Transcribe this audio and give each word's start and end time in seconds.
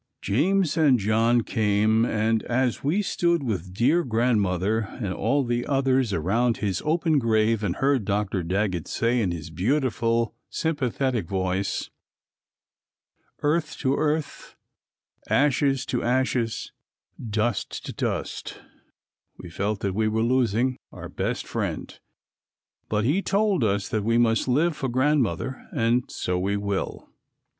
James 0.23 0.77
and 0.77 0.97
John 0.97 1.41
came 1.41 2.05
and 2.05 2.41
as 2.45 2.83
we 2.83 3.03
stood 3.03 3.43
with 3.43 3.71
dear 3.71 4.03
Grandmother 4.03 4.79
and 4.79 5.13
all 5.13 5.43
the 5.43 5.63
others 5.67 6.11
around 6.11 6.57
his 6.57 6.81
open 6.83 7.19
grave 7.19 7.63
and 7.63 7.75
heard 7.75 8.03
Dr. 8.03 8.41
Daggett 8.41 8.87
say 8.87 9.21
in 9.21 9.29
his 9.29 9.51
beautiful 9.51 10.33
sympathetic 10.49 11.27
voice, 11.29 11.91
"Earth 13.43 13.77
to 13.77 13.95
earth, 13.95 14.55
ashes 15.29 15.85
to 15.85 16.01
ashes, 16.01 16.71
dust 17.23 17.85
to 17.85 17.93
dust," 17.93 18.59
we 19.37 19.51
felt 19.51 19.81
that 19.81 19.93
we 19.93 20.07
were 20.07 20.23
losing 20.23 20.77
our 20.91 21.09
best 21.09 21.45
friend; 21.45 21.99
but 22.89 23.05
he 23.05 23.21
told 23.21 23.63
us 23.63 23.87
that 23.89 24.03
we 24.03 24.17
must 24.17 24.47
live 24.47 24.75
for 24.75 24.89
Grandmother 24.89 25.67
and 25.71 26.05
so 26.09 26.39
we 26.39 26.57
will. 26.57 27.07